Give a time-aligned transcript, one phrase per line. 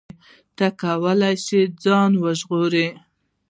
[0.57, 2.87] ته کولی شې ځان وژغورې.